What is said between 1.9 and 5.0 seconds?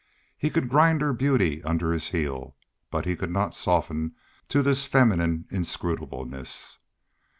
his heel, but he could not soften to this